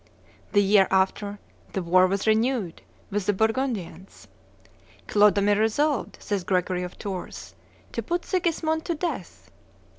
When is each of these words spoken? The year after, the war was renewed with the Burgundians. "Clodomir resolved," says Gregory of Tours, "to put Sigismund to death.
The 0.53 0.63
year 0.63 0.87
after, 0.89 1.37
the 1.73 1.83
war 1.83 2.07
was 2.07 2.25
renewed 2.25 2.81
with 3.11 3.27
the 3.27 3.33
Burgundians. 3.33 4.27
"Clodomir 5.07 5.59
resolved," 5.59 6.17
says 6.19 6.43
Gregory 6.43 6.81
of 6.81 6.97
Tours, 6.97 7.53
"to 7.91 8.01
put 8.01 8.25
Sigismund 8.25 8.83
to 8.85 8.95
death. 8.95 9.51